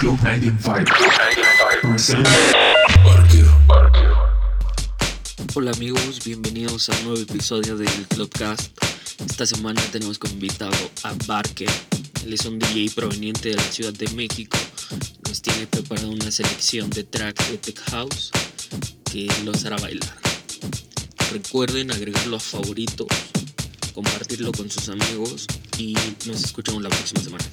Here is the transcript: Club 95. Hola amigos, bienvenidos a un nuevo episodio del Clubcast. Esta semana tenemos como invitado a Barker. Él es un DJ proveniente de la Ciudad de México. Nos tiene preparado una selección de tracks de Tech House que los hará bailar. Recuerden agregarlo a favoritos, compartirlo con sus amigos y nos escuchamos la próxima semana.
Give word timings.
Club 0.00 0.18
95. 0.22 0.94
Hola 5.54 5.72
amigos, 5.72 6.24
bienvenidos 6.24 6.88
a 6.88 6.96
un 7.00 7.04
nuevo 7.04 7.20
episodio 7.20 7.76
del 7.76 7.90
Clubcast. 8.08 8.72
Esta 9.28 9.44
semana 9.44 9.82
tenemos 9.92 10.18
como 10.18 10.32
invitado 10.32 10.72
a 11.02 11.12
Barker. 11.26 11.68
Él 12.24 12.32
es 12.32 12.46
un 12.46 12.58
DJ 12.58 12.92
proveniente 12.94 13.50
de 13.50 13.56
la 13.56 13.62
Ciudad 13.64 13.92
de 13.92 14.08
México. 14.14 14.56
Nos 15.28 15.42
tiene 15.42 15.66
preparado 15.66 16.08
una 16.08 16.30
selección 16.30 16.88
de 16.88 17.04
tracks 17.04 17.50
de 17.50 17.58
Tech 17.58 17.78
House 17.90 18.30
que 19.04 19.30
los 19.44 19.66
hará 19.66 19.76
bailar. 19.76 20.16
Recuerden 21.30 21.90
agregarlo 21.90 22.38
a 22.38 22.40
favoritos, 22.40 23.08
compartirlo 23.92 24.50
con 24.52 24.70
sus 24.70 24.88
amigos 24.88 25.46
y 25.76 25.92
nos 26.24 26.42
escuchamos 26.42 26.82
la 26.82 26.88
próxima 26.88 27.20
semana. 27.20 27.44